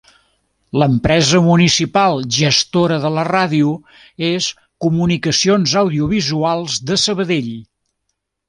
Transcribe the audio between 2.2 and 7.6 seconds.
gestora de la ràdio és Comunicacions Audiovisuals de Sabadell.